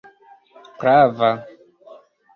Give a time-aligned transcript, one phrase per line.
[0.79, 1.29] prava